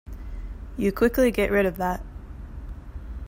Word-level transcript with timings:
You 0.77 0.91
quickly 0.91 1.29
get 1.29 1.51
rid 1.51 1.67
of 1.67 1.77
that. 1.77 2.01